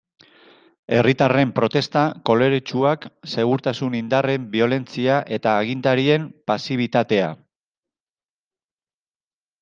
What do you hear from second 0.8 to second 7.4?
Herritarren protesta koloretsuak, segurtasun indarren biolentzia eta agintarien pasibitatea.